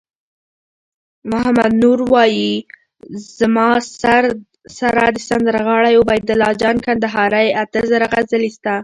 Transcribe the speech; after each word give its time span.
محمد 1.31 1.71
نور 1.81 1.99
وایی: 2.11 2.51
زما 3.37 3.69
سره 4.81 5.05
د 5.15 5.17
سندرغاړی 5.29 5.93
عبیدالله 6.01 6.51
جان 6.61 6.77
کندهاری 6.85 7.47
اته 7.61 7.79
زره 7.91 8.07
غزلي 8.13 8.49
سته 8.57 8.75